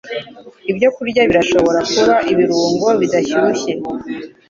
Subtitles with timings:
[0.71, 3.71] Ibyokurya birashobora kuba ibirungo bidashyushye.